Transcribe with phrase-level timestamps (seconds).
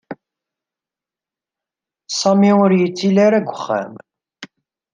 [2.19, 3.93] Sami ur yettili ara deg uxxam.